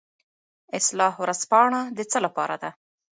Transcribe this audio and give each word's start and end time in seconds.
اصلاح 0.77 1.13
ورځپاڼه 1.23 1.81
د 1.97 1.99
څه 2.11 2.17
لپاره 2.25 2.55
ده؟ 2.61 2.69